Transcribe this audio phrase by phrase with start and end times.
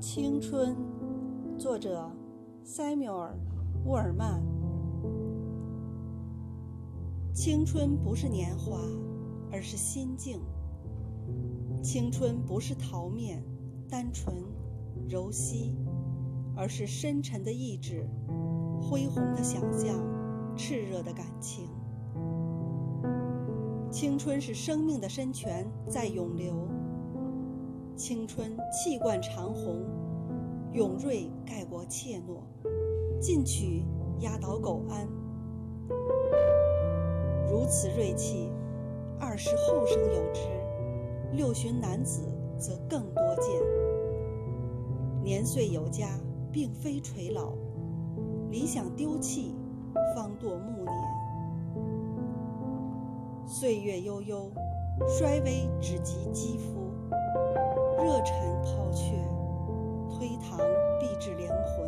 [0.00, 0.74] 青春，
[1.58, 2.10] 作者
[2.64, 3.36] 塞缪尔·
[3.84, 4.42] 沃尔曼。
[7.34, 8.80] 青春不是年华，
[9.52, 10.38] 而是心境；
[11.82, 13.44] 青春不是桃面、
[13.90, 14.42] 单纯、
[15.06, 15.76] 柔细，
[16.56, 18.08] 而是深沉的意志、
[18.80, 20.02] 恢宏的想象、
[20.56, 21.68] 炽热的感情。
[23.90, 26.66] 青春是生命的深泉在涌流。
[28.00, 29.84] 青春气贯长虹，
[30.72, 32.40] 勇锐盖过怯懦，
[33.20, 33.84] 进取
[34.20, 35.06] 压倒苟安。
[37.46, 38.50] 如此锐气，
[39.18, 40.40] 二十后生有之，
[41.34, 42.22] 六旬男子
[42.58, 43.60] 则更多见。
[45.22, 46.18] 年岁有加，
[46.50, 47.52] 并非垂老；
[48.50, 49.54] 理想丢弃，
[50.16, 50.94] 方堕暮年。
[53.46, 54.50] 岁月悠悠，
[55.06, 56.49] 衰微只及肌肤。
[58.10, 59.14] 热忱抛却，
[60.08, 60.58] 推搪
[60.98, 61.86] 必致良魂；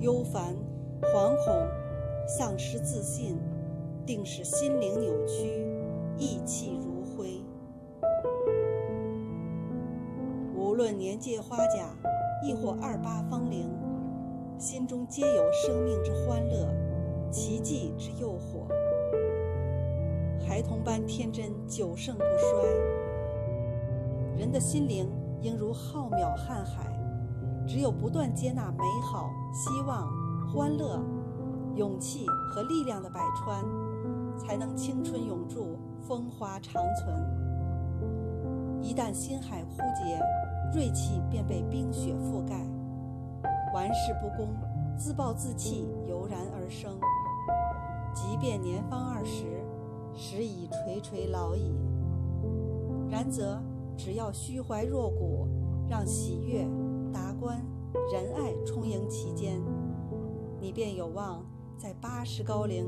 [0.00, 0.56] 忧烦、
[1.02, 1.54] 惶恐、
[2.26, 3.38] 丧失自信，
[4.04, 5.64] 定使心灵扭曲，
[6.18, 7.40] 意气如灰。
[10.56, 11.94] 无论年届花甲，
[12.42, 13.70] 亦或二八芳龄，
[14.58, 16.66] 心中皆有生命之欢乐，
[17.30, 18.66] 奇迹之诱惑。
[20.44, 23.19] 孩童般天真，久盛不衰。
[24.40, 25.06] 人的心灵
[25.42, 26.90] 应如浩渺瀚海，
[27.68, 30.08] 只有不断接纳美好、希望、
[30.48, 30.98] 欢乐、
[31.74, 33.62] 勇气和力量的百川，
[34.38, 37.14] 才能青春永驻、风华长存。
[38.80, 40.18] 一旦心海枯竭，
[40.72, 42.66] 锐气便被冰雪覆盖，
[43.74, 44.48] 玩世不恭、
[44.96, 46.98] 自暴自弃油然而生。
[48.14, 49.62] 即便年方二十，
[50.14, 51.74] 时已垂垂老矣。
[53.10, 53.60] 然则。
[54.02, 55.46] 只要虚怀若谷，
[55.86, 56.66] 让喜悦、
[57.12, 57.62] 达观、
[58.10, 59.60] 仁爱充盈其间，
[60.58, 61.44] 你便有望
[61.76, 62.86] 在八十高龄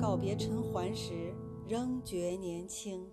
[0.00, 1.34] 告别尘寰时，
[1.66, 3.04] 仍觉年轻。